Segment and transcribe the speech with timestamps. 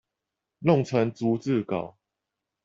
[0.57, 1.95] 弄成逐字稿